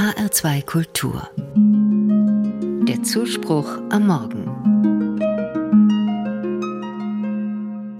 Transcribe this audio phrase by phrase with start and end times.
[0.00, 1.28] HR2 Kultur.
[2.88, 4.46] Der Zuspruch am Morgen.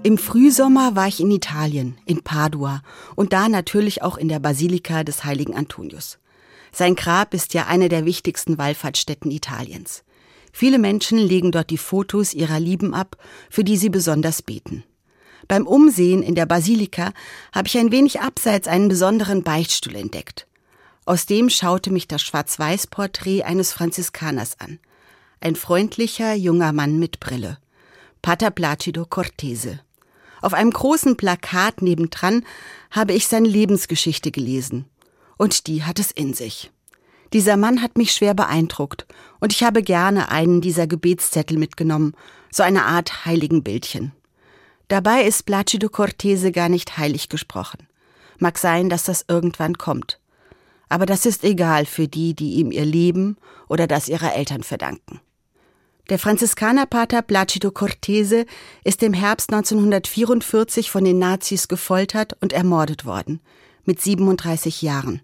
[0.01, 2.81] Im Frühsommer war ich in Italien, in Padua
[3.15, 6.17] und da natürlich auch in der Basilika des heiligen Antonius.
[6.71, 10.03] Sein Grab ist ja eine der wichtigsten Wallfahrtsstätten Italiens.
[10.51, 13.15] Viele Menschen legen dort die Fotos ihrer Lieben ab,
[13.51, 14.83] für die sie besonders beten.
[15.47, 17.13] Beim Umsehen in der Basilika
[17.53, 20.47] habe ich ein wenig abseits einen besonderen Beichtstuhl entdeckt.
[21.05, 24.79] Aus dem schaute mich das Schwarz-Weiß-Porträt eines Franziskaners an.
[25.39, 27.57] Ein freundlicher, junger Mann mit Brille.
[28.21, 29.79] Pater Placido Cortese.
[30.41, 32.45] Auf einem großen Plakat nebendran
[32.91, 34.85] habe ich seine Lebensgeschichte gelesen.
[35.37, 36.71] Und die hat es in sich.
[37.33, 39.07] Dieser Mann hat mich schwer beeindruckt,
[39.39, 42.13] und ich habe gerne einen dieser Gebetszettel mitgenommen,
[42.51, 44.11] so eine Art heiligen Bildchen.
[44.87, 47.87] Dabei ist Placido Cortese gar nicht heilig gesprochen.
[48.37, 50.20] Mag sein, dass das irgendwann kommt.
[50.91, 53.37] Aber das ist egal für die, die ihm ihr Leben
[53.69, 55.21] oder das ihrer Eltern verdanken.
[56.09, 58.45] Der Franziskanerpater Placido Cortese
[58.83, 63.39] ist im Herbst 1944 von den Nazis gefoltert und ermordet worden,
[63.85, 65.21] mit 37 Jahren.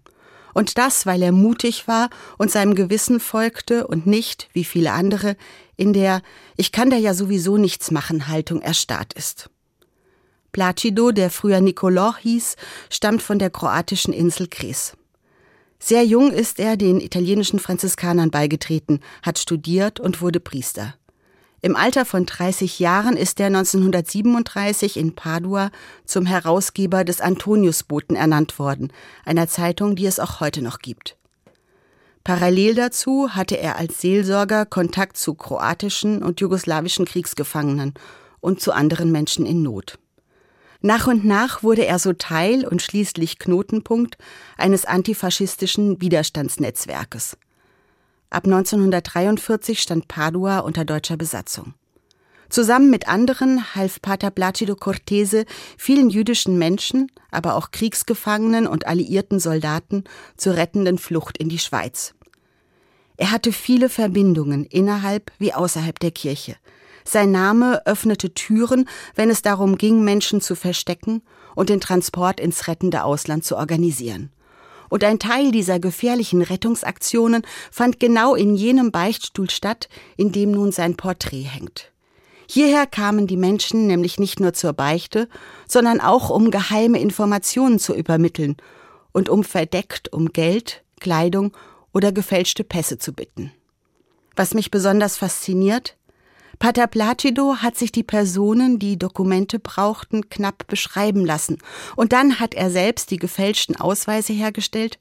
[0.54, 5.36] Und das, weil er mutig war und seinem Gewissen folgte und nicht, wie viele andere,
[5.76, 6.22] in der
[6.56, 9.50] Ich kann da ja sowieso nichts machen Haltung erstarrt ist.
[10.50, 12.56] Placido, der früher Nicolò hieß,
[12.88, 14.94] stammt von der kroatischen Insel Kres.
[15.80, 20.94] Sehr jung ist er den italienischen Franziskanern beigetreten, hat studiert und wurde Priester.
[21.60, 25.70] Im Alter von 30 Jahren ist er 1937 in Padua
[26.04, 28.92] zum Herausgeber des Antoniusboten ernannt worden,
[29.24, 31.16] einer Zeitung, die es auch heute noch gibt.
[32.22, 37.94] Parallel dazu hatte er als Seelsorger Kontakt zu kroatischen und jugoslawischen Kriegsgefangenen
[38.40, 39.98] und zu anderen Menschen in Not.
[40.80, 44.16] Nach und nach wurde er so Teil und schließlich Knotenpunkt
[44.56, 47.36] eines antifaschistischen Widerstandsnetzwerkes.
[48.30, 51.74] Ab 1943 stand Padua unter deutscher Besatzung.
[52.48, 55.44] Zusammen mit anderen half Pater Placido Cortese
[55.76, 60.04] vielen jüdischen Menschen, aber auch Kriegsgefangenen und alliierten Soldaten
[60.36, 62.14] zur rettenden Flucht in die Schweiz.
[63.16, 66.56] Er hatte viele Verbindungen innerhalb wie außerhalb der Kirche,
[67.08, 71.22] sein Name öffnete Türen, wenn es darum ging, Menschen zu verstecken
[71.54, 74.30] und den Transport ins rettende Ausland zu organisieren.
[74.88, 80.72] Und ein Teil dieser gefährlichen Rettungsaktionen fand genau in jenem Beichtstuhl statt, in dem nun
[80.72, 81.92] sein Porträt hängt.
[82.50, 85.28] Hierher kamen die Menschen nämlich nicht nur zur Beichte,
[85.66, 88.56] sondern auch um geheime Informationen zu übermitteln
[89.12, 91.54] und um verdeckt um Geld, Kleidung
[91.92, 93.52] oder gefälschte Pässe zu bitten.
[94.34, 95.96] Was mich besonders fasziniert,
[96.58, 101.58] Pater Placido hat sich die Personen, die Dokumente brauchten, knapp beschreiben lassen.
[101.94, 104.98] Und dann hat er selbst die gefälschten Ausweise hergestellt,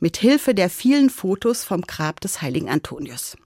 [0.00, 3.36] mit Hilfe der vielen Fotos vom Grab des heiligen Antonius.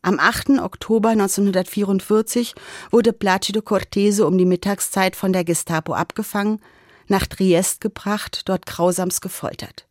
[0.00, 0.60] Am 8.
[0.60, 2.54] Oktober 1944
[2.90, 6.60] wurde Placido Cortese um die Mittagszeit von der Gestapo abgefangen,
[7.08, 9.86] nach Triest gebracht, dort grausamst gefoltert.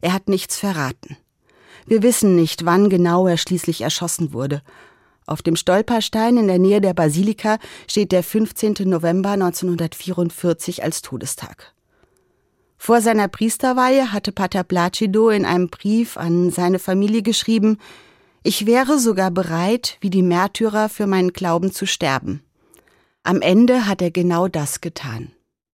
[0.00, 1.16] Er hat nichts verraten.
[1.86, 4.62] Wir wissen nicht, wann genau er schließlich erschossen wurde.
[5.28, 8.76] Auf dem Stolperstein in der Nähe der Basilika steht der 15.
[8.86, 11.74] November 1944 als Todestag.
[12.78, 17.76] Vor seiner Priesterweihe hatte Pater Placido in einem Brief an seine Familie geschrieben,
[18.42, 22.42] ich wäre sogar bereit, wie die Märtyrer für meinen Glauben zu sterben.
[23.22, 25.32] Am Ende hat er genau das getan.